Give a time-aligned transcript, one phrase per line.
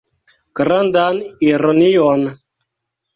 [0.59, 1.19] Grandan
[1.49, 2.25] ironion.